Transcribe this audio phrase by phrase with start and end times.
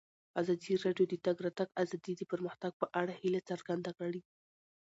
[0.41, 4.21] ازادي راډیو د د تګ راتګ ازادي د پرمختګ په اړه هیله څرګنده کړې.